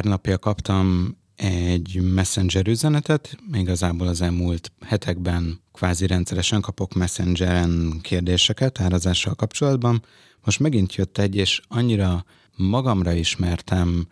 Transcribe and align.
pár 0.00 0.10
napja 0.10 0.38
kaptam 0.38 1.16
egy 1.36 2.00
messenger 2.14 2.68
üzenetet, 2.68 3.36
igazából 3.52 4.06
az 4.06 4.20
elmúlt 4.22 4.72
hetekben 4.86 5.60
kvázi 5.72 6.06
rendszeresen 6.06 6.60
kapok 6.60 6.94
messengeren 6.94 7.98
kérdéseket 8.02 8.80
árazással 8.80 9.34
kapcsolatban. 9.34 10.04
Most 10.44 10.60
megint 10.60 10.94
jött 10.94 11.18
egy, 11.18 11.36
és 11.36 11.60
annyira 11.68 12.24
magamra 12.56 13.12
ismertem 13.12 14.06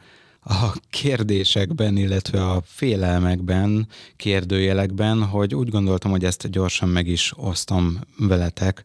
a 0.44 0.72
kérdésekben, 0.90 1.96
illetve 1.96 2.50
a 2.50 2.62
félelmekben, 2.64 3.88
kérdőjelekben, 4.16 5.22
hogy 5.22 5.54
úgy 5.54 5.68
gondoltam, 5.68 6.10
hogy 6.10 6.24
ezt 6.24 6.50
gyorsan 6.50 6.88
meg 6.88 7.06
is 7.06 7.32
osztom 7.36 7.98
veletek, 8.18 8.84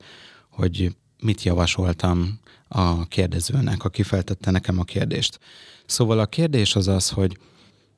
hogy 0.49 0.95
mit 1.21 1.43
javasoltam 1.43 2.39
a 2.74 3.05
kérdezőnek, 3.05 3.84
aki 3.84 4.04
feltette 4.04 4.52
nekem 4.52 4.80
a 4.80 4.84
kérdést. 4.84 5.40
Szóval 5.86 6.20
a 6.20 6.26
kérdés 6.26 6.76
az 6.76 6.88
az, 6.88 7.10
hogy 7.10 7.38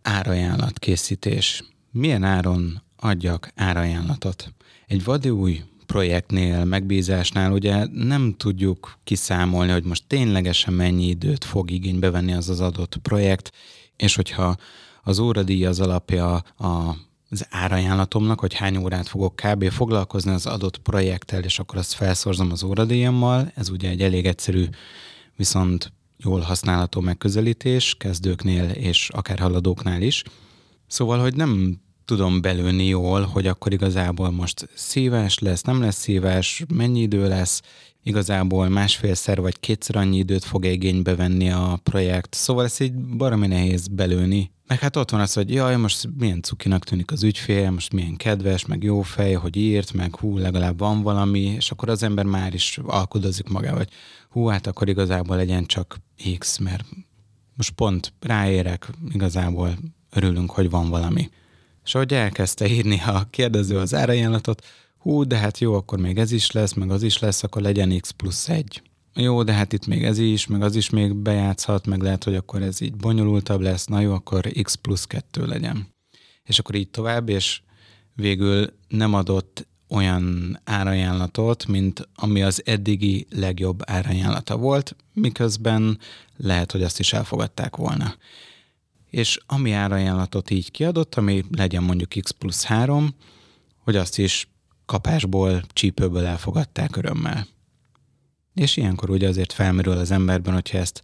árajánlat 0.02 0.80
készítés. 0.80 1.64
Milyen 1.92 2.24
áron 2.24 2.82
adjak 2.96 3.52
árajánlatot? 3.56 4.54
Egy 4.88 5.04
vadi 5.04 5.30
új 5.30 5.64
projektnél, 5.86 6.66
megbízásnál 6.66 7.52
ugye 7.52 7.86
nem 7.86 8.34
tudjuk 8.38 9.00
kiszámolni, 9.04 9.72
hogy 9.72 9.84
most 9.84 10.04
ténylegesen 10.08 10.74
mennyi 10.74 11.06
időt 11.06 11.44
fog 11.44 11.72
igénybe 11.72 12.10
venni 12.12 12.34
az 12.34 12.50
az 12.50 12.60
adott 12.60 12.98
projekt, 12.98 13.52
és 13.96 14.16
hogyha 14.16 14.56
az 15.04 15.20
óradíj 15.20 15.66
az 15.66 15.80
alapja 15.80 16.36
a 16.58 16.96
az 17.30 17.48
árajánlatomnak, 17.50 18.40
hogy 18.40 18.54
hány 18.54 18.78
órát 18.78 19.08
fogok 19.08 19.36
kb. 19.36 19.70
foglalkozni 19.70 20.32
az 20.32 20.46
adott 20.46 20.78
projekttel, 20.78 21.44
és 21.44 21.60
akkor 21.60 21.78
azt 21.78 21.94
felszorzom 21.94 22.52
az 22.52 22.64
óradíjammal. 22.64 23.52
Ez 23.56 23.70
ugye 23.70 23.90
egy 23.90 24.02
elég 24.02 24.26
egyszerű, 24.26 24.66
viszont 25.36 25.94
jól 26.18 26.40
használható 26.40 27.02
megközelítés 27.02 27.96
kezdőknél 28.00 28.70
és 28.70 29.10
akár 29.10 29.40
haladóknál 29.40 30.02
is. 30.02 30.24
Szóval, 30.88 31.20
hogy 31.20 31.36
nem 31.36 31.80
tudom 32.06 32.42
belőni 32.42 32.86
jól, 32.86 33.22
hogy 33.22 33.48
akkor 33.48 33.74
igazából 33.74 34.32
most 34.32 34.70
szíves 34.74 35.40
lesz, 35.40 35.62
nem 35.62 35.82
lesz 35.82 36.00
szíves, 36.00 36.64
mennyi 36.74 37.02
idő 37.02 37.28
lesz, 37.28 37.62
igazából 38.04 38.70
másfélszer 38.70 39.42
vagy 39.42 39.60
kétszer 39.60 39.96
annyi 39.96 40.18
időt 40.18 40.44
fog 40.44 40.66
igénybe 40.66 41.16
venni 41.16 41.50
a 41.52 41.80
projekt. 41.84 42.34
Szóval 42.34 42.66
ez 42.66 42.80
így 42.80 42.94
baromi 42.94 43.48
nehéz 43.48 43.88
belőni. 43.88 44.52
Meg 44.68 44.80
hát 44.80 44.96
ott 44.96 45.10
van 45.10 45.20
az, 45.20 45.34
hogy 45.34 45.54
jaj, 45.54 45.76
most 45.76 46.10
milyen 46.18 46.42
cukinak 46.42 46.84
tűnik 46.84 47.12
az 47.12 47.24
ügyfél, 47.24 47.72
most 47.72 47.94
milyen 47.94 48.16
kedves, 48.16 48.66
meg 48.66 48.84
jó 48.84 49.02
fej, 49.02 49.34
hogy 49.34 49.56
írt, 49.56 49.94
meg 49.94 50.16
hú, 50.16 50.38
legalább 50.38 50.80
van 50.80 51.02
valami, 51.02 51.40
és 51.40 51.72
akkor 51.72 51.90
az 51.90 52.04
ember 52.04 52.26
már 52.26 52.54
is 52.54 52.80
alkudozik 52.84 53.50
magával, 53.50 53.78
hogy 53.78 53.90
hú, 54.30 54.46
hát 54.46 54.68
akkor 54.68 54.90
igazából 54.90 55.36
legyen 55.36 55.66
csak 55.66 55.98
X, 56.38 56.58
mert 56.58 56.86
most 57.56 57.72
pont 57.72 58.14
ráérek, 58.20 58.90
igazából 59.14 59.78
örülünk, 60.10 60.52
hogy 60.52 60.70
van 60.70 60.90
valami. 60.90 61.30
És 61.84 61.96
ahogy 61.96 62.14
elkezdte 62.14 62.68
írni 62.68 63.02
a 63.06 63.28
kérdező 63.30 63.78
az 63.78 63.94
árajánlatot, 63.94 64.66
hú, 64.98 65.24
de 65.24 65.38
hát 65.38 65.60
jó, 65.60 65.74
akkor 65.74 66.00
még 66.00 66.18
ez 66.18 66.32
is 66.32 66.52
lesz, 66.52 66.74
meg 66.74 66.92
az 66.92 67.04
is 67.04 67.20
lesz, 67.20 67.44
akkor 67.44 67.62
legyen 67.62 68.00
x 68.00 68.12
plusz 68.12 68.50
egy. 68.50 68.82
Jó, 69.18 69.44
de 69.44 69.54
hát 69.54 69.74
itt 69.74 69.88
még 69.88 70.04
ez 70.04 70.18
is, 70.18 70.48
meg 70.48 70.62
az 70.62 70.76
is 70.76 70.90
még 70.90 71.16
bejátszhat, 71.16 71.88
meg 71.88 72.02
lehet, 72.02 72.24
hogy 72.24 72.36
akkor 72.36 72.62
ez 72.62 72.82
így 72.82 72.96
bonyolultabb 72.96 73.62
lesz, 73.62 73.86
na 73.86 74.00
jó, 74.00 74.14
akkor 74.14 74.52
x 74.62 74.76
plusz 74.76 75.06
kettő 75.06 75.46
legyen. 75.46 75.88
És 76.44 76.60
akkor 76.60 76.76
így 76.76 76.90
tovább, 76.90 77.30
és 77.30 77.62
végül 78.14 78.74
nem 78.88 79.14
adott 79.14 79.68
olyan 79.90 80.60
árajánlatot, 80.64 81.68
mint 81.68 82.08
ami 82.16 82.44
az 82.44 82.62
eddigi 82.66 83.28
legjobb 83.30 83.82
árajánlata 83.86 84.58
volt, 84.58 84.96
miközben 85.14 86.00
lehet, 86.38 86.72
hogy 86.72 86.84
azt 86.84 87.00
is 87.00 87.14
elfogadták 87.14 87.76
volna. 87.76 88.16
És 89.10 89.40
ami 89.46 89.72
árajánlatot 89.72 90.50
így 90.50 90.72
kiadott, 90.72 91.16
ami 91.16 91.44
legyen 91.52 91.84
mondjuk 91.84 92.10
x 92.10 92.32
plusz 92.32 92.64
3, 92.64 93.16
hogy 93.78 93.96
azt 93.96 94.18
is 94.18 94.50
kapásból, 94.86 95.64
csípőből 95.74 96.26
elfogadták 96.26 96.96
örömmel. 96.96 97.48
És 98.56 98.78
ilyenkor 98.78 99.10
ugye 99.10 99.28
azért 99.28 99.54
felmerül 99.54 99.98
az 99.98 100.12
emberben, 100.12 100.54
hogyha 100.54 100.78
ezt 100.78 101.04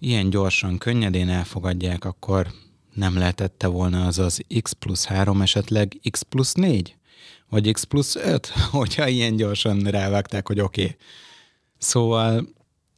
ilyen 0.00 0.30
gyorsan, 0.30 0.78
könnyedén 0.78 1.28
elfogadják, 1.28 2.04
akkor 2.04 2.46
nem 2.94 3.18
lehetette 3.18 3.66
volna 3.66 4.06
az 4.06 4.18
az 4.18 4.44
x 4.62 4.72
plusz 4.72 5.04
3 5.04 5.42
esetleg 5.42 6.00
x 6.10 6.22
plusz 6.22 6.52
4? 6.52 6.96
Vagy 7.48 7.72
x 7.72 7.82
plusz 7.82 8.16
5? 8.16 8.46
Hogyha 8.70 9.08
ilyen 9.08 9.36
gyorsan 9.36 9.78
rávágták, 9.78 10.46
hogy 10.46 10.60
oké. 10.60 10.82
Okay. 10.82 10.96
Szóval 11.78 12.48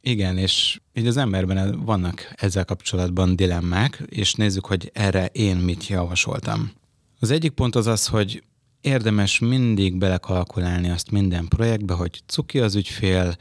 igen, 0.00 0.38
és 0.38 0.80
így 0.94 1.06
az 1.06 1.16
emberben 1.16 1.84
vannak 1.84 2.32
ezzel 2.34 2.64
kapcsolatban 2.64 3.36
dilemmák, 3.36 4.02
és 4.06 4.34
nézzük, 4.34 4.66
hogy 4.66 4.90
erre 4.94 5.26
én 5.26 5.56
mit 5.56 5.86
javasoltam. 5.86 6.70
Az 7.20 7.30
egyik 7.30 7.50
pont 7.50 7.74
az 7.74 7.86
az, 7.86 8.06
hogy 8.06 8.42
érdemes 8.80 9.38
mindig 9.38 9.98
belekalkulálni 9.98 10.90
azt 10.90 11.10
minden 11.10 11.48
projektbe, 11.48 11.94
hogy 11.94 12.22
cuki 12.26 12.60
az 12.60 12.74
ügyfél, 12.74 13.36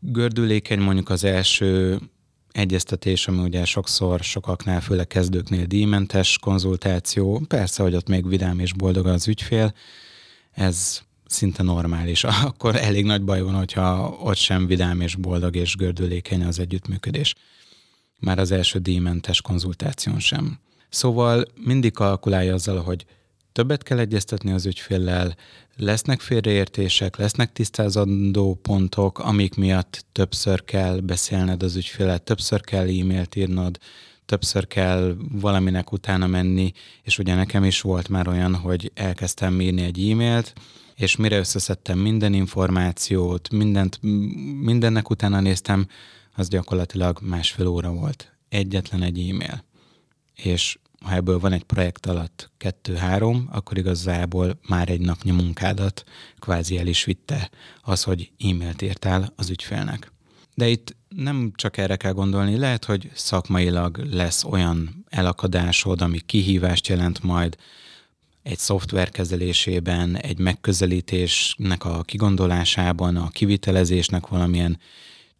gördülékeny 0.00 0.80
mondjuk 0.80 1.08
az 1.08 1.24
első 1.24 1.98
egyeztetés, 2.52 3.28
ami 3.28 3.38
ugye 3.38 3.64
sokszor 3.64 4.20
sokaknál, 4.20 4.80
főleg 4.80 5.06
kezdőknél 5.06 5.64
díjmentes 5.64 6.38
konzultáció. 6.38 7.42
Persze, 7.48 7.82
hogy 7.82 7.94
ott 7.94 8.08
még 8.08 8.28
vidám 8.28 8.58
és 8.58 8.72
boldog 8.72 9.06
az 9.06 9.28
ügyfél, 9.28 9.74
ez 10.50 11.02
szinte 11.26 11.62
normális. 11.62 12.24
Akkor 12.44 12.76
elég 12.76 13.04
nagy 13.04 13.22
baj 13.22 13.40
van, 13.42 13.54
hogyha 13.54 14.16
ott 14.22 14.36
sem 14.36 14.66
vidám 14.66 15.00
és 15.00 15.16
boldog 15.16 15.56
és 15.56 15.76
gördülékeny 15.76 16.44
az 16.44 16.58
együttműködés. 16.58 17.34
Már 18.18 18.38
az 18.38 18.50
első 18.50 18.78
díjmentes 18.78 19.40
konzultáción 19.40 20.20
sem. 20.20 20.58
Szóval 20.88 21.44
mindig 21.64 21.92
kalkulálja 21.92 22.54
azzal, 22.54 22.82
hogy 22.82 23.04
többet 23.60 23.82
kell 23.82 23.98
egyeztetni 23.98 24.52
az 24.52 24.66
ügyféllel, 24.66 25.36
lesznek 25.76 26.20
félreértések, 26.20 27.16
lesznek 27.16 27.52
tisztázandó 27.52 28.58
pontok, 28.62 29.18
amik 29.18 29.54
miatt 29.54 30.04
többször 30.12 30.64
kell 30.64 31.00
beszélned 31.00 31.62
az 31.62 31.76
ügyfélet, 31.76 32.22
többször 32.22 32.60
kell 32.60 32.88
e-mailt 32.88 33.36
írnod, 33.36 33.78
többször 34.26 34.66
kell 34.66 35.16
valaminek 35.32 35.92
utána 35.92 36.26
menni, 36.26 36.72
és 37.02 37.18
ugye 37.18 37.34
nekem 37.34 37.64
is 37.64 37.80
volt 37.80 38.08
már 38.08 38.28
olyan, 38.28 38.54
hogy 38.54 38.90
elkezdtem 38.94 39.60
írni 39.60 39.82
egy 39.82 40.10
e-mailt, 40.10 40.52
és 40.94 41.16
mire 41.16 41.38
összeszedtem 41.38 41.98
minden 41.98 42.32
információt, 42.32 43.50
mindent, 43.50 43.98
mindennek 44.62 45.10
utána 45.10 45.40
néztem, 45.40 45.86
az 46.34 46.48
gyakorlatilag 46.48 47.18
másfél 47.22 47.66
óra 47.66 47.92
volt. 47.92 48.32
Egyetlen 48.48 49.02
egy 49.02 49.28
e-mail. 49.28 49.64
És 50.34 50.78
ha 51.04 51.14
ebből 51.14 51.38
van 51.38 51.52
egy 51.52 51.62
projekt 51.62 52.06
alatt 52.06 52.50
kettő-három, 52.56 53.48
akkor 53.52 53.78
igazából 53.78 54.58
már 54.68 54.88
egy 54.88 55.00
napnyi 55.00 55.30
munkádat 55.30 56.04
kvázi 56.38 56.78
el 56.78 56.86
is 56.86 57.04
vitte 57.04 57.50
az, 57.82 58.02
hogy 58.02 58.30
e-mailt 58.38 58.82
írtál 58.82 59.32
az 59.36 59.50
ügyfélnek. 59.50 60.12
De 60.54 60.68
itt 60.68 60.96
nem 61.08 61.52
csak 61.54 61.76
erre 61.76 61.96
kell 61.96 62.12
gondolni, 62.12 62.56
lehet, 62.56 62.84
hogy 62.84 63.10
szakmailag 63.14 63.96
lesz 64.10 64.44
olyan 64.44 65.04
elakadásod, 65.08 66.00
ami 66.02 66.18
kihívást 66.18 66.86
jelent 66.86 67.22
majd, 67.22 67.56
egy 68.42 68.58
szoftver 68.58 69.10
kezelésében, 69.10 70.16
egy 70.16 70.38
megközelítésnek 70.38 71.84
a 71.84 72.02
kigondolásában, 72.02 73.16
a 73.16 73.28
kivitelezésnek 73.28 74.26
valamilyen 74.26 74.78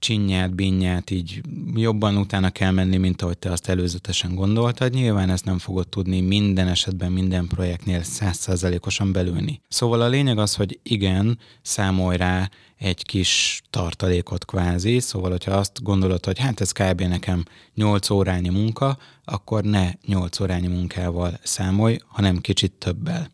csinyát, 0.00 0.54
binnyát 0.54 1.10
így 1.10 1.40
jobban 1.74 2.16
utána 2.16 2.50
kell 2.50 2.70
menni, 2.70 2.96
mint 2.96 3.22
ahogy 3.22 3.38
te 3.38 3.50
azt 3.52 3.68
előzetesen 3.68 4.34
gondoltad. 4.34 4.92
Nyilván 4.92 5.30
ezt 5.30 5.44
nem 5.44 5.58
fogod 5.58 5.88
tudni 5.88 6.20
minden 6.20 6.68
esetben, 6.68 7.12
minden 7.12 7.46
projektnél 7.46 8.02
százszázalékosan 8.02 9.12
belülni. 9.12 9.60
Szóval 9.68 10.00
a 10.00 10.08
lényeg 10.08 10.38
az, 10.38 10.54
hogy 10.54 10.78
igen, 10.82 11.38
számolj 11.62 12.16
rá 12.16 12.50
egy 12.76 13.02
kis 13.02 13.62
tartalékot 13.70 14.44
kvázi, 14.44 14.98
szóval 14.98 15.30
hogyha 15.30 15.52
azt 15.52 15.82
gondolod, 15.82 16.24
hogy 16.24 16.38
hát 16.38 16.60
ez 16.60 16.72
kb. 16.72 17.00
nekem 17.00 17.44
8 17.74 18.10
órányi 18.10 18.48
munka, 18.48 18.98
akkor 19.24 19.64
ne 19.64 19.90
8 20.06 20.40
órányi 20.40 20.66
munkával 20.66 21.38
számolj, 21.42 21.98
hanem 22.06 22.38
kicsit 22.38 22.72
többel. 22.72 23.30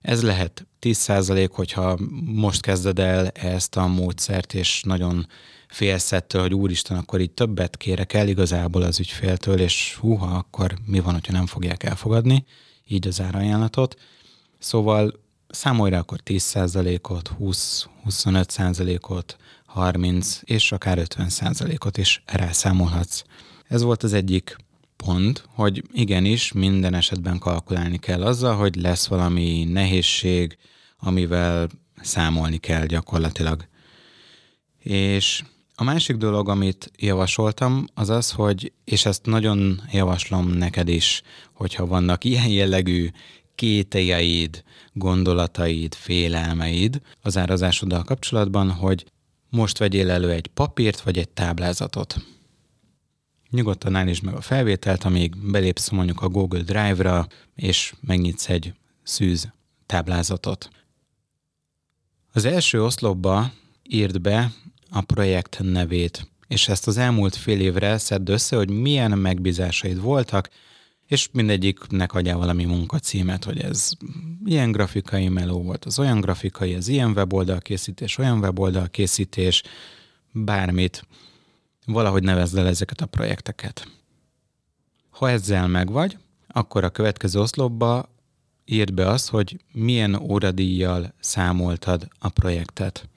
Ez 0.00 0.22
lehet 0.22 0.66
10%, 0.80 1.48
hogyha 1.52 1.98
most 2.24 2.60
kezded 2.60 2.98
el 2.98 3.28
ezt 3.28 3.76
a 3.76 3.86
módszert, 3.86 4.54
és 4.54 4.82
nagyon 4.82 5.26
félsz 5.68 6.12
ettől, 6.12 6.42
hogy 6.42 6.54
úristen, 6.54 6.96
akkor 6.96 7.20
így 7.20 7.30
többet 7.30 7.76
kérek 7.76 8.12
el 8.12 8.28
igazából 8.28 8.82
az 8.82 9.00
ügyféltől, 9.00 9.60
és 9.60 9.94
húha, 10.00 10.36
akkor 10.36 10.74
mi 10.86 11.00
van, 11.00 11.12
hogyha 11.12 11.32
nem 11.32 11.46
fogják 11.46 11.82
elfogadni, 11.82 12.44
így 12.86 13.06
az 13.06 13.20
árajánlatot. 13.20 14.00
Szóval 14.58 15.12
számolj 15.48 15.90
rá 15.90 15.98
akkor 15.98 16.20
10%-ot, 16.24 17.32
20-25%-ot, 17.40 19.36
30 19.66 20.40
és 20.44 20.72
akár 20.72 20.98
50%-ot 21.02 21.96
is 21.96 22.22
rászámolhatsz. 22.26 23.22
Ez 23.68 23.82
volt 23.82 24.02
az 24.02 24.12
egyik 24.12 24.56
pont, 24.96 25.44
hogy 25.54 25.82
igenis 25.92 26.52
minden 26.52 26.94
esetben 26.94 27.38
kalkulálni 27.38 27.98
kell 27.98 28.22
azzal, 28.22 28.56
hogy 28.56 28.76
lesz 28.76 29.06
valami 29.06 29.64
nehézség, 29.64 30.58
amivel 30.98 31.68
számolni 32.00 32.56
kell 32.56 32.86
gyakorlatilag. 32.86 33.66
És 34.78 35.42
A 35.80 35.84
másik 35.84 36.16
dolog, 36.16 36.48
amit 36.48 36.90
javasoltam, 36.96 37.86
az 37.94 38.08
az, 38.08 38.30
hogy, 38.30 38.72
és 38.84 39.06
ezt 39.06 39.26
nagyon 39.26 39.82
javaslom 39.92 40.48
neked 40.48 40.88
is, 40.88 41.22
hogyha 41.52 41.86
vannak 41.86 42.24
ilyen 42.24 42.48
jellegű 42.48 43.10
kételjeid, 43.54 44.64
gondolataid, 44.92 45.94
félelmeid 45.94 47.00
az 47.22 47.36
árazásoddal 47.36 48.02
kapcsolatban, 48.02 48.70
hogy 48.70 49.06
most 49.50 49.78
vegyél 49.78 50.10
elő 50.10 50.30
egy 50.30 50.46
papírt 50.46 51.00
vagy 51.00 51.18
egy 51.18 51.28
táblázatot. 51.28 52.24
Nyugodtan 53.50 53.94
állítsd 53.94 54.24
meg 54.24 54.34
a 54.34 54.40
felvételt, 54.40 55.04
amíg 55.04 55.50
belépsz 55.50 55.88
mondjuk 55.88 56.22
a 56.22 56.28
Google 56.28 56.62
Drive-ra, 56.62 57.26
és 57.54 57.94
megnyitsz 58.00 58.48
egy 58.48 58.74
szűz 59.02 59.52
táblázatot. 59.86 60.70
Az 62.32 62.44
első 62.44 62.84
oszlopba 62.84 63.52
írd 63.82 64.20
be 64.20 64.52
a 64.90 65.00
projekt 65.00 65.58
nevét, 65.62 66.30
és 66.48 66.68
ezt 66.68 66.86
az 66.86 66.96
elmúlt 66.96 67.36
fél 67.36 67.60
évre 67.60 67.98
szedd 67.98 68.30
össze, 68.30 68.56
hogy 68.56 68.70
milyen 68.70 69.18
megbízásaid 69.18 70.00
voltak, 70.00 70.48
és 71.06 71.28
mindegyiknek 71.32 72.12
adjál 72.12 72.36
valami 72.36 72.64
munkacímet, 72.64 73.44
hogy 73.44 73.60
ez 73.60 73.90
ilyen 74.44 74.72
grafikai 74.72 75.28
meló 75.28 75.62
volt, 75.62 75.84
az 75.84 75.98
olyan 75.98 76.20
grafikai, 76.20 76.74
ez 76.74 76.88
ilyen 76.88 77.10
weboldal 77.10 77.60
készítés, 77.60 78.18
olyan 78.18 78.38
weboldal 78.38 78.88
készítés, 78.88 79.62
bármit, 80.32 81.06
valahogy 81.86 82.22
nevezd 82.22 82.56
el 82.56 82.66
ezeket 82.66 83.00
a 83.00 83.06
projekteket. 83.06 83.88
Ha 85.10 85.30
ezzel 85.30 85.68
megvagy, 85.68 86.18
akkor 86.48 86.84
a 86.84 86.90
következő 86.90 87.40
oszlopba 87.40 88.08
írd 88.64 88.94
be 88.94 89.08
azt, 89.08 89.28
hogy 89.28 89.60
milyen 89.72 90.14
óradíjjal 90.14 91.14
számoltad 91.20 92.08
a 92.18 92.28
projektet. 92.28 93.08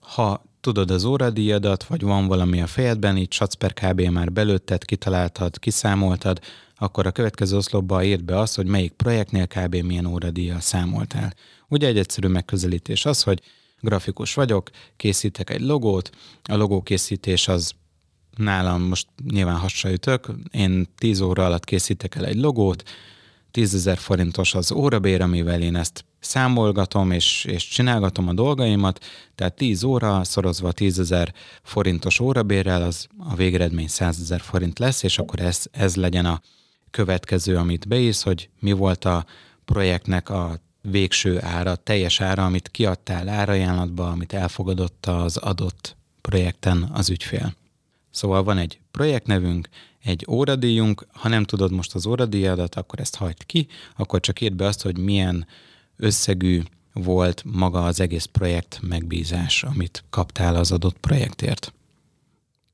Ha 0.00 0.42
tudod 0.60 0.90
az 0.90 1.04
óradíjadat, 1.04 1.84
vagy 1.84 2.02
van 2.02 2.26
valami 2.26 2.60
a 2.62 2.66
fejedben, 2.66 3.16
így 3.16 3.32
Satzper 3.32 3.72
kb. 3.74 4.00
már 4.00 4.32
belőtted, 4.32 4.84
kitaláltad, 4.84 5.58
kiszámoltad, 5.58 6.40
akkor 6.76 7.06
a 7.06 7.10
következő 7.10 7.56
oszlopba 7.56 8.04
írd 8.04 8.24
be 8.24 8.38
azt, 8.38 8.56
hogy 8.56 8.66
melyik 8.66 8.92
projektnél 8.92 9.46
kb. 9.46 9.74
milyen 9.74 10.06
óradíjjal 10.06 10.60
számoltál. 10.60 11.34
Ugye 11.68 11.86
egy 11.86 11.98
egyszerű 11.98 12.28
megközelítés 12.28 13.04
az, 13.04 13.22
hogy 13.22 13.42
grafikus 13.80 14.34
vagyok, 14.34 14.70
készítek 14.96 15.50
egy 15.50 15.60
logót, 15.60 16.10
a 16.42 16.56
logókészítés 16.56 17.48
az 17.48 17.72
nálam 18.36 18.82
most 18.82 19.06
nyilván 19.30 19.56
hasonlítök, 19.56 20.28
én 20.50 20.86
10 20.96 21.20
óra 21.20 21.44
alatt 21.44 21.64
készítek 21.64 22.14
el 22.14 22.26
egy 22.26 22.36
logót, 22.36 22.82
10 23.50 23.74
ezer 23.74 23.98
forintos 23.98 24.54
az 24.54 24.72
órabér, 24.72 25.20
amivel 25.20 25.62
én 25.62 25.76
ezt 25.76 26.04
számolgatom 26.20 27.10
és, 27.10 27.44
és 27.44 27.68
csinálgatom 27.68 28.28
a 28.28 28.32
dolgaimat, 28.32 29.04
tehát 29.34 29.54
10 29.54 29.82
óra 29.82 30.24
szorozva 30.24 30.72
10 30.72 30.98
ezer 30.98 31.34
forintos 31.62 32.20
órabérrel, 32.20 32.82
az 32.82 33.06
a 33.18 33.34
végeredmény 33.34 33.88
100 33.88 34.20
ezer 34.20 34.40
forint 34.40 34.78
lesz, 34.78 35.02
és 35.02 35.18
akkor 35.18 35.40
ez, 35.40 35.62
ez 35.70 35.96
legyen 35.96 36.26
a 36.26 36.40
következő, 36.90 37.56
amit 37.56 37.88
beírsz, 37.88 38.22
hogy 38.22 38.48
mi 38.60 38.72
volt 38.72 39.04
a 39.04 39.26
projektnek 39.64 40.30
a 40.30 40.60
végső 40.80 41.42
ára, 41.42 41.76
teljes 41.76 42.20
ára, 42.20 42.44
amit 42.44 42.68
kiadtál 42.68 43.28
árajánlatba, 43.28 44.08
amit 44.08 44.32
elfogadott 44.32 45.06
az 45.06 45.36
adott 45.36 45.96
projekten 46.20 46.90
az 46.92 47.10
ügyfél. 47.10 47.54
Szóval 48.10 48.42
van 48.42 48.58
egy 48.58 48.80
projektnevünk, 48.90 49.68
egy 50.02 50.26
óradíjunk, 50.28 51.06
ha 51.12 51.28
nem 51.28 51.44
tudod 51.44 51.72
most 51.72 51.94
az 51.94 52.06
óradíjadat, 52.06 52.74
akkor 52.74 53.00
ezt 53.00 53.16
hagyd 53.16 53.46
ki, 53.46 53.66
akkor 53.96 54.20
csak 54.20 54.40
írd 54.40 54.54
be 54.54 54.66
azt, 54.66 54.82
hogy 54.82 54.98
milyen 54.98 55.46
összegű 55.98 56.62
volt 56.92 57.42
maga 57.44 57.84
az 57.84 58.00
egész 58.00 58.24
projekt 58.24 58.78
megbízás, 58.82 59.62
amit 59.62 60.04
kaptál 60.10 60.54
az 60.54 60.72
adott 60.72 60.98
projektért. 60.98 61.72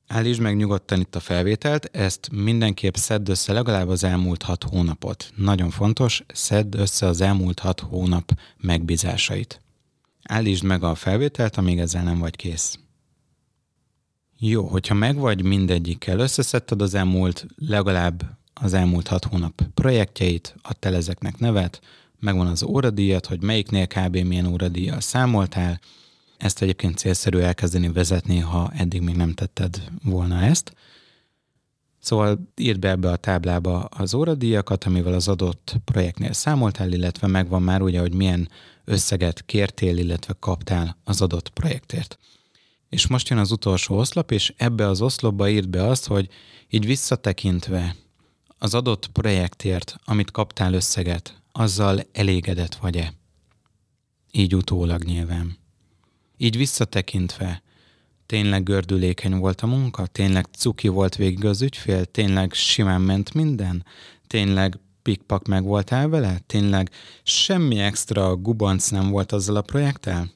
Állítsd 0.07 0.41
meg 0.41 0.55
nyugodtan 0.55 0.99
itt 0.99 1.15
a 1.15 1.19
felvételt, 1.19 1.89
ezt 1.91 2.29
mindenképp 2.31 2.95
szedd 2.95 3.29
össze 3.29 3.53
legalább 3.53 3.87
az 3.87 4.03
elmúlt 4.03 4.43
hat 4.43 4.63
hónapot. 4.63 5.31
Nagyon 5.35 5.69
fontos, 5.69 6.23
szedd 6.33 6.77
össze 6.77 7.05
az 7.05 7.21
elmúlt 7.21 7.59
hat 7.59 7.79
hónap 7.79 8.39
megbízásait. 8.57 9.61
Állítsd 10.23 10.63
meg 10.63 10.83
a 10.83 10.95
felvételt, 10.95 11.57
amíg 11.57 11.79
ezzel 11.79 12.03
nem 12.03 12.19
vagy 12.19 12.35
kész. 12.35 12.79
Jó, 14.39 14.67
hogyha 14.67 14.93
megvagy 14.93 15.43
mindegyikkel, 15.43 16.19
összeszedted 16.19 16.81
az 16.81 16.93
elmúlt, 16.93 17.45
legalább 17.55 18.37
az 18.53 18.73
elmúlt 18.73 19.07
hat 19.07 19.25
hónap 19.25 19.61
projektjeit, 19.73 20.55
adtál 20.61 20.95
ezeknek 20.95 21.37
nevet, 21.37 21.81
megvan 22.25 22.47
az 22.47 22.63
óradíjat, 22.63 23.25
hogy 23.25 23.41
melyiknél 23.41 23.87
kb. 23.87 24.15
milyen 24.15 24.45
óradíjjal 24.45 24.99
számoltál, 24.99 25.79
ezt 26.37 26.61
egyébként 26.61 26.97
célszerű 26.97 27.37
elkezdeni 27.37 27.91
vezetni, 27.91 28.39
ha 28.39 28.71
eddig 28.75 29.01
még 29.01 29.15
nem 29.15 29.33
tetted 29.33 29.83
volna 30.03 30.41
ezt. 30.41 30.73
Szóval 31.99 32.51
írd 32.55 32.79
be 32.79 32.89
ebbe 32.89 33.09
a 33.09 33.15
táblába 33.15 33.83
az 33.83 34.13
óradíjakat, 34.13 34.83
amivel 34.83 35.13
az 35.13 35.27
adott 35.27 35.75
projektnél 35.85 36.33
számoltál, 36.33 36.91
illetve 36.91 37.27
megvan 37.27 37.61
már 37.61 37.81
ugye, 37.81 37.99
hogy 37.99 38.13
milyen 38.13 38.49
összeget 38.85 39.45
kértél, 39.45 39.97
illetve 39.97 40.35
kaptál 40.39 40.97
az 41.03 41.21
adott 41.21 41.49
projektért. 41.49 42.19
És 42.89 43.07
most 43.07 43.29
jön 43.29 43.39
az 43.39 43.51
utolsó 43.51 43.97
oszlop, 43.97 44.31
és 44.31 44.53
ebbe 44.57 44.87
az 44.87 45.01
oszlopba 45.01 45.49
írd 45.49 45.69
be 45.69 45.87
azt, 45.87 46.07
hogy 46.07 46.29
így 46.69 46.85
visszatekintve 46.85 47.95
az 48.57 48.73
adott 48.73 49.07
projektért, 49.07 49.95
amit 50.05 50.31
kaptál 50.31 50.73
összeget, 50.73 51.43
azzal 51.57 52.01
elégedett 52.11 52.75
vagy-e? 52.75 53.13
Így 54.31 54.55
utólag 54.55 55.03
nyilván. 55.03 55.57
Így 56.37 56.57
visszatekintve, 56.57 57.63
tényleg 58.25 58.63
gördülékeny 58.63 59.37
volt 59.37 59.61
a 59.61 59.67
munka? 59.67 60.05
Tényleg 60.05 60.45
cuki 60.45 60.87
volt 60.87 61.15
végig 61.15 61.45
az 61.45 61.61
ügyfél? 61.61 62.05
Tényleg 62.05 62.53
simán 62.53 63.01
ment 63.01 63.33
minden? 63.33 63.85
Tényleg 64.27 64.79
pikpak 65.01 65.47
meg 65.47 65.63
voltál 65.63 66.07
vele? 66.07 66.39
Tényleg 66.45 66.89
semmi 67.23 67.79
extra 67.79 68.35
gubanc 68.35 68.89
nem 68.89 69.09
volt 69.09 69.31
azzal 69.31 69.55
a 69.55 69.61
projekttel? 69.61 70.31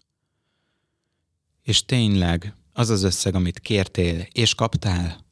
És 1.63 1.86
tényleg 1.86 2.56
az 2.74 2.89
az 2.89 3.04
összeg, 3.04 3.36
amit 3.36 3.60
kértél 3.60 4.27
és 4.31 4.56
kaptál 4.56 5.25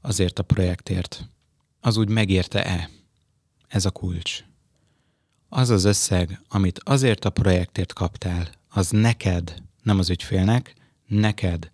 azért 0.00 0.38
a 0.38 0.42
projektért, 0.42 1.28
az 1.80 1.96
úgy 1.96 2.08
megérte-e? 2.08 2.90
Ez 3.68 3.84
a 3.84 3.90
kulcs. 3.90 4.45
Az 5.48 5.70
az 5.70 5.84
összeg, 5.84 6.40
amit 6.48 6.80
azért 6.84 7.24
a 7.24 7.30
projektért 7.30 7.92
kaptál, 7.92 8.50
az 8.68 8.90
neked, 8.90 9.62
nem 9.82 9.98
az 9.98 10.10
ügyfélnek, 10.10 10.74
neked 11.06 11.70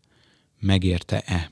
megérte-e? 0.61 1.51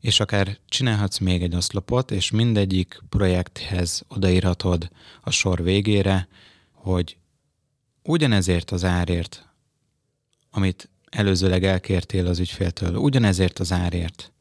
És 0.00 0.20
akár 0.20 0.58
csinálhatsz 0.68 1.18
még 1.18 1.42
egy 1.42 1.54
oszlopot, 1.54 2.10
és 2.10 2.30
mindegyik 2.30 3.02
projekthez 3.08 4.04
odaírhatod 4.08 4.90
a 5.20 5.30
sor 5.30 5.62
végére, 5.62 6.28
hogy 6.72 7.16
ugyanezért 8.02 8.70
az 8.70 8.84
árért, 8.84 9.48
amit 10.50 10.88
előzőleg 11.10 11.64
elkértél 11.64 12.26
az 12.26 12.38
ügyféltől, 12.38 12.94
ugyanezért 12.96 13.58
az 13.58 13.72
árért 13.72 14.32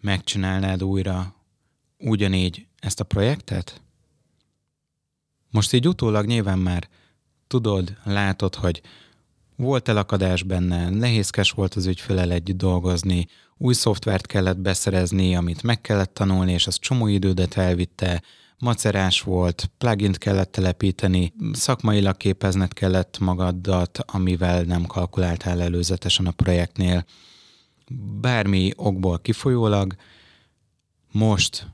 megcsinálnád 0.00 0.82
újra 0.82 1.34
ugyanígy 1.98 2.66
ezt 2.78 3.00
a 3.00 3.04
projektet? 3.04 3.80
Most 5.56 5.72
így 5.72 5.88
utólag 5.88 6.26
nyilván 6.26 6.58
már 6.58 6.88
tudod, 7.46 7.96
látod, 8.04 8.54
hogy 8.54 8.80
volt 9.56 9.88
elakadás 9.88 10.42
benne, 10.42 10.88
nehézkes 10.88 11.50
volt 11.50 11.74
az 11.74 11.86
ügyfelel 11.86 12.30
együtt 12.30 12.56
dolgozni, 12.56 13.26
új 13.56 13.74
szoftvert 13.74 14.26
kellett 14.26 14.58
beszerezni, 14.58 15.36
amit 15.36 15.62
meg 15.62 15.80
kellett 15.80 16.14
tanulni, 16.14 16.52
és 16.52 16.66
az 16.66 16.78
csomó 16.78 17.06
idődet 17.06 17.56
elvitte, 17.56 18.22
macerás 18.58 19.20
volt, 19.20 19.70
plugint 19.78 20.18
kellett 20.18 20.52
telepíteni, 20.52 21.32
szakmailag 21.52 22.16
képezned 22.16 22.72
kellett 22.72 23.18
magadat, 23.18 23.98
amivel 24.06 24.62
nem 24.62 24.84
kalkuláltál 24.86 25.62
előzetesen 25.62 26.26
a 26.26 26.30
projektnél. 26.30 27.04
Bármi 28.20 28.72
okból 28.76 29.18
kifolyólag 29.18 29.94
most 31.12 31.66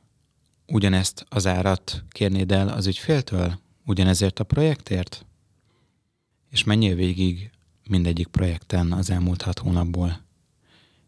ugyanezt 0.66 1.26
az 1.28 1.46
árat 1.46 2.04
kérnéd 2.10 2.52
el 2.52 2.68
az 2.68 2.86
ügyféltől? 2.86 3.61
Ugyanezért 3.84 4.38
a 4.38 4.44
projektért? 4.44 5.26
És 6.50 6.64
menjél 6.64 6.94
végig 6.94 7.50
mindegyik 7.88 8.26
projekten 8.26 8.92
az 8.92 9.10
elmúlt 9.10 9.42
hat 9.42 9.58
hónapból. 9.58 10.20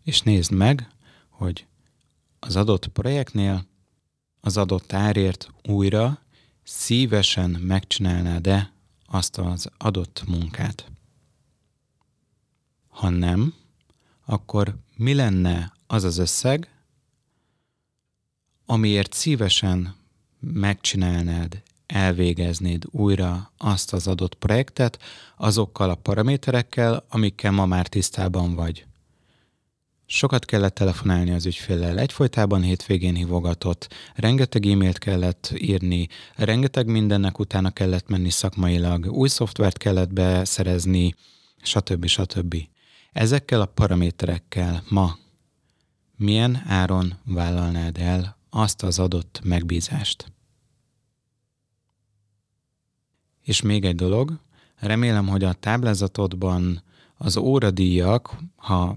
És 0.03 0.23
nézd 0.23 0.53
meg, 0.53 0.89
hogy 1.29 1.67
az 2.39 2.57
adott 2.57 2.87
projektnél 2.89 3.67
az 4.41 4.57
adott 4.57 4.93
árért 4.93 5.51
újra 5.69 6.23
szívesen 6.63 7.51
megcsinálnád-e 7.51 8.73
azt 9.07 9.39
az 9.39 9.71
adott 9.79 10.23
munkát. 10.27 10.91
Ha 12.89 13.09
nem, 13.09 13.55
akkor 14.25 14.77
mi 14.97 15.15
lenne 15.15 15.73
az 15.87 16.05
az 16.05 16.19
összeg, 16.19 16.69
amiért 18.67 19.13
szívesen 19.13 19.95
megcsinálnád, 20.41 21.63
elvégeznéd 21.95 22.85
újra 22.91 23.53
azt 23.59 23.93
az 23.93 24.07
adott 24.07 24.35
projektet 24.35 24.99
azokkal 25.37 25.91
a 25.91 25.95
paraméterekkel, 25.95 27.05
amikkel 27.09 27.51
ma 27.51 27.67
már 27.67 27.89
tisztában 27.89 28.55
vagy. 28.55 28.87
Sokat 30.07 30.45
kellett 30.45 30.75
telefonálni 30.75 31.31
az 31.31 31.47
ügyféllel, 31.47 31.99
egyfolytában 31.99 32.63
hétvégén 32.63 33.15
hívogatott, 33.15 33.95
rengeteg 34.15 34.67
e-mailt 34.67 34.99
kellett 34.99 35.53
írni, 35.57 36.09
rengeteg 36.37 36.87
mindennek 36.87 37.39
utána 37.39 37.71
kellett 37.71 38.09
menni 38.09 38.31
szakmailag, 38.31 39.07
új 39.07 39.29
szoftvert 39.29 39.79
kellett 39.79 40.13
beszerezni, 40.13 41.15
stb. 41.63 42.07
stb. 42.07 42.57
Ezekkel 43.13 43.61
a 43.61 43.67
paraméterekkel 43.67 44.83
ma 44.89 45.17
milyen 46.17 46.63
áron 46.67 47.15
vállalnád 47.25 47.99
el 47.99 48.37
azt 48.51 48.83
az 48.83 48.99
adott 48.99 49.41
megbízást? 49.45 50.34
És 53.45 53.63
még 53.63 53.85
egy 53.85 53.95
dolog, 53.95 54.39
remélem, 54.77 55.27
hogy 55.29 55.45
a 55.45 55.53
táblázatodban 55.53 56.83
az 57.17 57.37
óradíjak, 57.37 58.37
ha 58.57 58.97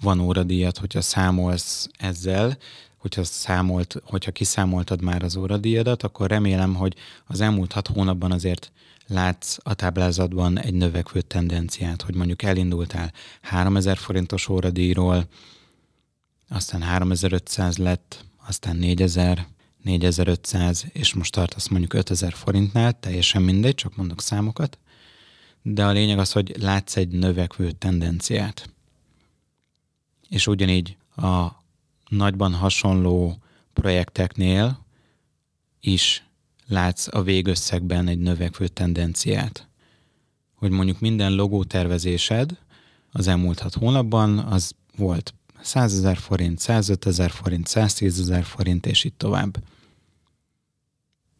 van 0.00 0.20
óradíjat, 0.20 0.78
hogyha 0.78 1.00
számolsz 1.00 1.88
ezzel, 1.98 2.58
hogyha, 2.96 3.24
számolt, 3.24 3.96
hogyha 4.04 4.30
kiszámoltad 4.30 5.02
már 5.02 5.22
az 5.22 5.36
óradíjadat, 5.36 6.02
akkor 6.02 6.28
remélem, 6.28 6.74
hogy 6.74 6.94
az 7.26 7.40
elmúlt 7.40 7.72
hat 7.72 7.86
hónapban 7.86 8.32
azért 8.32 8.72
látsz 9.06 9.56
a 9.62 9.74
táblázatban 9.74 10.58
egy 10.58 10.74
növekvő 10.74 11.20
tendenciát, 11.20 12.02
hogy 12.02 12.14
mondjuk 12.14 12.42
elindultál 12.42 13.12
3000 13.40 13.96
forintos 13.96 14.48
óradíjról, 14.48 15.28
aztán 16.48 16.82
3500 16.82 17.76
lett, 17.76 18.24
aztán 18.46 18.76
4000, 18.76 19.46
4500, 19.82 20.86
és 20.92 21.14
most 21.14 21.32
tartasz 21.32 21.68
mondjuk 21.68 21.92
5000 21.92 22.32
forintnál, 22.32 23.00
teljesen 23.00 23.42
mindegy, 23.42 23.74
csak 23.74 23.96
mondok 23.96 24.20
számokat, 24.20 24.78
de 25.62 25.84
a 25.84 25.90
lényeg 25.90 26.18
az, 26.18 26.32
hogy 26.32 26.54
látsz 26.58 26.96
egy 26.96 27.08
növekvő 27.08 27.70
tendenciát. 27.70 28.74
És 30.28 30.46
ugyanígy 30.46 30.96
a 31.16 31.48
nagyban 32.08 32.54
hasonló 32.54 33.38
projekteknél 33.72 34.86
is 35.80 36.24
látsz 36.66 37.14
a 37.14 37.22
végösszegben 37.22 38.08
egy 38.08 38.18
növekvő 38.18 38.68
tendenciát. 38.68 39.68
Hogy 40.54 40.70
mondjuk 40.70 41.00
minden 41.00 41.34
logótervezésed 41.34 42.58
az 43.12 43.26
elmúlt 43.26 43.58
hat 43.58 43.74
hónapban 43.74 44.38
az 44.38 44.72
volt 44.96 45.34
100 45.62 45.94
ezer 45.94 46.16
forint, 46.16 46.58
105 46.58 47.06
ezer 47.06 47.30
forint, 47.30 47.66
110 47.66 48.20
ezer 48.20 48.44
forint, 48.44 48.86
és 48.86 49.04
így 49.04 49.14
tovább. 49.14 49.62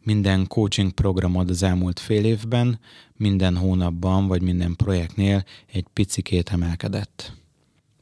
Minden 0.03 0.47
coaching 0.47 0.91
programod 0.91 1.49
az 1.49 1.63
elmúlt 1.63 1.99
fél 1.99 2.25
évben, 2.25 2.79
minden 3.13 3.57
hónapban 3.57 4.27
vagy 4.27 4.41
minden 4.41 4.75
projektnél 4.75 5.43
egy 5.71 5.85
picikét 5.93 6.49
emelkedett 6.49 7.39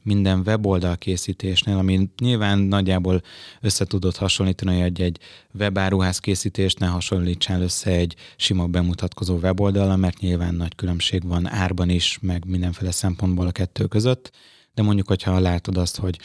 minden 0.02 0.42
weboldal 0.46 0.96
készítésnél, 0.96 1.76
ami 1.76 2.10
nyilván 2.18 2.58
nagyjából 2.58 3.22
össze 3.60 3.84
tudod 3.84 4.16
hasonlítani, 4.16 4.80
hogy 4.80 5.00
egy 5.00 5.18
webáruház 5.58 6.18
készítést 6.18 6.78
ne 6.78 6.86
hasonlítsál 6.86 7.62
össze 7.62 7.90
egy 7.90 8.14
sima 8.36 8.66
bemutatkozó 8.66 9.36
weboldal, 9.36 9.96
mert 9.96 10.18
nyilván 10.18 10.54
nagy 10.54 10.74
különbség 10.74 11.26
van 11.26 11.46
árban 11.46 11.88
is, 11.88 12.18
meg 12.22 12.44
mindenféle 12.46 12.90
szempontból 12.90 13.46
a 13.46 13.52
kettő 13.52 13.86
között, 13.86 14.30
de 14.74 14.82
mondjuk, 14.82 15.08
hogyha 15.08 15.38
látod 15.38 15.76
azt, 15.76 15.96
hogy 15.96 16.20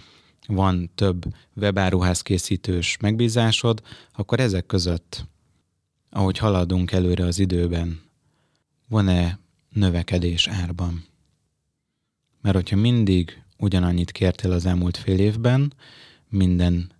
van 0.47 0.89
több 0.95 1.25
webáruház 1.55 2.21
készítős 2.21 2.97
megbízásod, 2.97 3.81
akkor 4.13 4.39
ezek 4.39 4.65
között, 4.65 5.25
ahogy 6.09 6.37
haladunk 6.37 6.91
előre 6.91 7.25
az 7.25 7.39
időben, 7.39 8.01
van-e 8.87 9.39
növekedés 9.69 10.47
árban? 10.47 11.05
Mert 12.41 12.55
hogyha 12.55 12.75
mindig 12.75 13.43
ugyanannyit 13.57 14.11
kértél 14.11 14.51
az 14.51 14.65
elmúlt 14.65 14.97
fél 14.97 15.19
évben, 15.19 15.73
minden 16.29 16.91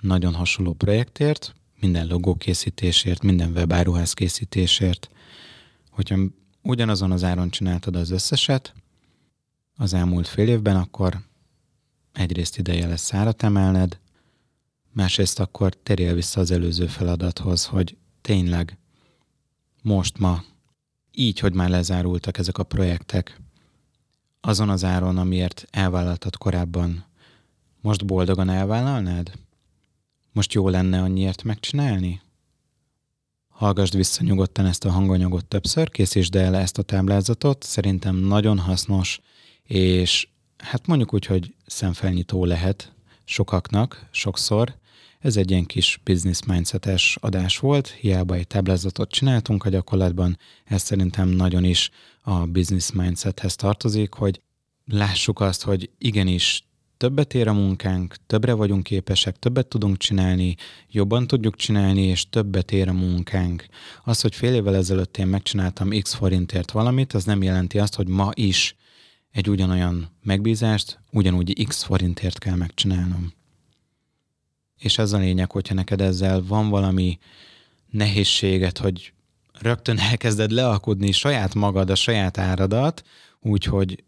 nagyon 0.00 0.34
hasonló 0.34 0.72
projektért, 0.72 1.54
minden 1.80 2.06
logókészítésért, 2.06 3.22
minden 3.22 3.52
webáruház 3.52 4.12
készítésért. 4.12 5.10
Hogyha 5.90 6.18
ugyanazon 6.62 7.12
az 7.12 7.24
áron 7.24 7.50
csináltad 7.50 7.96
az 7.96 8.10
összeset 8.10 8.74
az 9.80 9.94
elmúlt 9.94 10.28
fél 10.28 10.48
évben, 10.48 10.76
akkor 10.76 11.20
egyrészt 12.12 12.58
ideje 12.58 12.86
lesz 12.86 13.02
szárat 13.02 13.42
emelned, 13.42 13.98
másrészt 14.92 15.40
akkor 15.40 15.74
térjél 15.74 16.14
vissza 16.14 16.40
az 16.40 16.50
előző 16.50 16.86
feladathoz, 16.86 17.64
hogy 17.64 17.96
tényleg 18.20 18.78
most 19.82 20.18
ma, 20.18 20.42
így, 21.12 21.38
hogy 21.38 21.54
már 21.54 21.68
lezárultak 21.68 22.38
ezek 22.38 22.58
a 22.58 22.62
projektek, 22.62 23.40
azon 24.40 24.68
az 24.68 24.84
áron, 24.84 25.18
amiért 25.18 25.66
elvállaltad 25.70 26.36
korábban, 26.36 27.04
most 27.80 28.06
boldogan 28.06 28.48
elvállalnád? 28.48 29.32
Most 30.32 30.52
jó 30.52 30.68
lenne 30.68 31.02
annyiért 31.02 31.42
megcsinálni? 31.42 32.20
Hallgasd 33.48 33.96
vissza 33.96 34.22
nyugodtan 34.22 34.66
ezt 34.66 34.84
a 34.84 34.90
hanganyagot 34.90 35.46
többször, 35.46 35.90
készítsd 35.90 36.34
el 36.34 36.56
ezt 36.56 36.78
a 36.78 36.82
táblázatot, 36.82 37.62
szerintem 37.62 38.16
nagyon 38.16 38.58
hasznos, 38.58 39.20
és 39.70 40.28
hát 40.56 40.86
mondjuk 40.86 41.14
úgy, 41.14 41.26
hogy 41.26 41.54
szemfelnyitó 41.66 42.44
lehet 42.44 42.92
sokaknak, 43.24 44.06
sokszor. 44.10 44.74
Ez 45.18 45.36
egy 45.36 45.50
ilyen 45.50 45.64
kis 45.64 46.00
business 46.04 46.38
mindsetes 46.46 47.16
adás 47.20 47.58
volt, 47.58 47.88
hiába 47.88 48.34
egy 48.34 48.46
táblázatot 48.46 49.10
csináltunk 49.10 49.64
a 49.64 49.68
gyakorlatban, 49.68 50.38
ez 50.64 50.82
szerintem 50.82 51.28
nagyon 51.28 51.64
is 51.64 51.90
a 52.20 52.46
business 52.46 52.90
mindsethez 52.92 53.56
tartozik, 53.56 54.14
hogy 54.14 54.40
lássuk 54.86 55.40
azt, 55.40 55.62
hogy 55.62 55.90
igenis 55.98 56.64
többet 56.96 57.34
ér 57.34 57.48
a 57.48 57.52
munkánk, 57.52 58.16
többre 58.26 58.52
vagyunk 58.52 58.82
képesek, 58.82 59.38
többet 59.38 59.66
tudunk 59.66 59.96
csinálni, 59.96 60.54
jobban 60.88 61.26
tudjuk 61.26 61.56
csinálni, 61.56 62.02
és 62.02 62.28
többet 62.28 62.72
ér 62.72 62.88
a 62.88 62.92
munkánk. 62.92 63.66
Az, 64.04 64.20
hogy 64.20 64.34
fél 64.34 64.54
évvel 64.54 64.76
ezelőtt 64.76 65.16
én 65.16 65.26
megcsináltam 65.26 65.90
x 66.00 66.14
forintért 66.14 66.70
valamit, 66.70 67.12
az 67.12 67.24
nem 67.24 67.42
jelenti 67.42 67.78
azt, 67.78 67.94
hogy 67.94 68.08
ma 68.08 68.30
is 68.34 68.74
egy 69.32 69.48
ugyanolyan 69.48 70.10
megbízást 70.22 71.00
ugyanúgy 71.10 71.66
x 71.66 71.82
forintért 71.82 72.38
kell 72.38 72.56
megcsinálnom. 72.56 73.32
És 74.78 74.98
ez 74.98 75.12
a 75.12 75.18
lényeg, 75.18 75.50
hogyha 75.50 75.74
neked 75.74 76.00
ezzel 76.00 76.42
van 76.42 76.68
valami 76.68 77.18
nehézséget, 77.90 78.78
hogy 78.78 79.12
rögtön 79.52 79.98
elkezded 79.98 80.50
lealkudni 80.50 81.12
saját 81.12 81.54
magad, 81.54 81.90
a 81.90 81.94
saját 81.94 82.38
áradat, 82.38 83.04
úgyhogy 83.40 84.04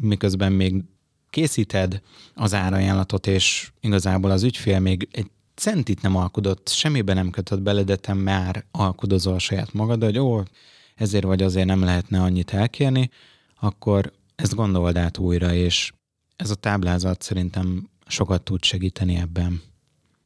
miközben 0.00 0.52
még 0.52 0.84
készíted 1.30 2.00
az 2.34 2.54
árajánlatot, 2.54 3.26
és 3.26 3.70
igazából 3.80 4.30
az 4.30 4.42
ügyfél 4.42 4.78
még 4.78 5.08
egy 5.12 5.30
centit 5.54 6.02
nem 6.02 6.16
alkudott, 6.16 6.68
semmiben 6.68 7.16
nem 7.16 7.30
kötött 7.30 7.60
bele, 7.60 7.82
de 7.82 7.96
te 7.96 8.14
már 8.14 8.64
alkudozol 8.70 9.38
saját 9.38 9.72
magad, 9.72 10.02
hogy 10.02 10.18
ó, 10.18 10.42
ezért 10.94 11.24
vagy 11.24 11.42
azért 11.42 11.66
nem 11.66 11.84
lehetne 11.84 12.22
annyit 12.22 12.52
elkérni, 12.52 13.10
akkor 13.60 14.12
ezt 14.36 14.54
gondold 14.54 14.96
át 14.96 15.18
újra, 15.18 15.54
és 15.54 15.92
ez 16.36 16.50
a 16.50 16.54
táblázat 16.54 17.22
szerintem 17.22 17.90
sokat 18.06 18.42
tud 18.42 18.64
segíteni 18.64 19.16
ebben. 19.16 19.62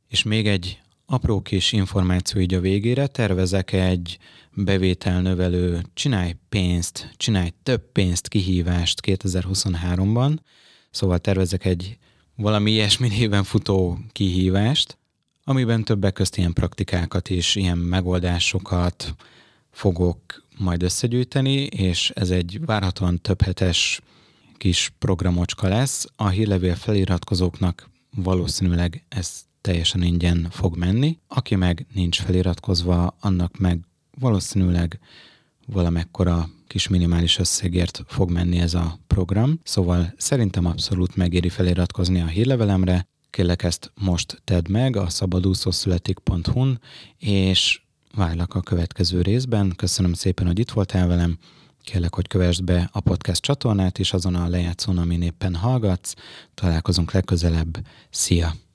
És 0.08 0.22
még 0.22 0.46
egy 0.46 0.80
apró 1.06 1.40
kis 1.42 1.72
információ 1.72 2.40
így 2.40 2.54
a 2.54 2.60
végére, 2.60 3.06
tervezek 3.06 3.72
egy 3.72 4.18
bevételnövelő, 4.54 5.82
csinálj 5.94 6.36
pénzt, 6.48 7.10
csinálj 7.16 7.50
több 7.62 7.92
pénzt 7.92 8.28
kihívást 8.28 9.00
2023-ban, 9.06 10.36
szóval 10.90 11.18
tervezek 11.18 11.64
egy 11.64 11.98
valami 12.36 12.70
ilyesmi 12.70 13.08
néven 13.08 13.44
futó 13.44 13.98
kihívást, 14.12 14.98
amiben 15.44 15.84
többek 15.84 16.12
közt 16.12 16.36
ilyen 16.36 16.52
praktikákat 16.52 17.30
és 17.30 17.54
ilyen 17.54 17.78
megoldásokat 17.78 19.14
fogok 19.70 20.44
majd 20.60 20.82
összegyűjteni, 20.82 21.62
és 21.62 22.10
ez 22.14 22.30
egy 22.30 22.60
várhatóan 22.64 23.20
több 23.20 23.42
hetes 23.42 24.00
kis 24.56 24.92
programocska 24.98 25.68
lesz. 25.68 26.06
A 26.16 26.28
hírlevél 26.28 26.74
feliratkozóknak 26.74 27.90
valószínűleg 28.16 29.04
ez 29.08 29.42
teljesen 29.60 30.02
ingyen 30.02 30.46
fog 30.50 30.76
menni. 30.76 31.18
Aki 31.28 31.54
meg 31.54 31.86
nincs 31.94 32.20
feliratkozva, 32.20 33.16
annak 33.20 33.58
meg 33.58 33.80
valószínűleg 34.18 35.00
valamekkora 35.66 36.48
kis 36.66 36.88
minimális 36.88 37.38
összegért 37.38 38.02
fog 38.06 38.30
menni 38.30 38.58
ez 38.58 38.74
a 38.74 38.98
program, 39.06 39.60
szóval 39.62 40.14
szerintem 40.16 40.64
abszolút 40.64 41.16
megéri 41.16 41.48
feliratkozni 41.48 42.20
a 42.20 42.26
hírlevelemre, 42.26 43.08
kérlek 43.30 43.62
ezt 43.62 43.92
most 44.00 44.42
tedd 44.44 44.70
meg 44.70 44.96
a 44.96 45.08
szabadúszószületik.hu-n, 45.08 46.80
és 47.18 47.80
várlak 48.14 48.54
a 48.54 48.60
következő 48.60 49.22
részben. 49.22 49.72
Köszönöm 49.76 50.12
szépen, 50.12 50.46
hogy 50.46 50.58
itt 50.58 50.70
voltál 50.70 51.06
velem. 51.06 51.38
Kérlek, 51.82 52.14
hogy 52.14 52.28
kövessd 52.28 52.64
be 52.64 52.88
a 52.92 53.00
podcast 53.00 53.42
csatornát 53.42 53.98
is 53.98 54.12
azon 54.12 54.34
a 54.34 54.48
lejátszón, 54.48 54.98
amin 54.98 55.22
éppen 55.22 55.54
hallgatsz. 55.54 56.14
Találkozunk 56.54 57.12
legközelebb. 57.12 57.86
Szia! 58.10 58.69